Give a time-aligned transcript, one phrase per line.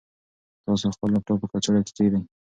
[0.65, 2.21] تاسو خپل لپټاپ په کڅوړه کې کېږدئ.